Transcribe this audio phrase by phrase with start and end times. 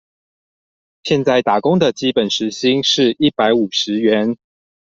[1.03, 4.35] 現在打工的基本時薪是一百五十元